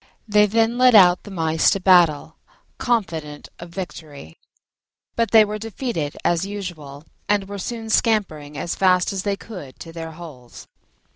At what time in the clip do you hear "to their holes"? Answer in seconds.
9.81-10.67